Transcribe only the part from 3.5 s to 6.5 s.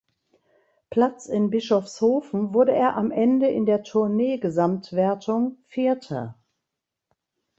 der Tournee-Gesamtwertung Vierter.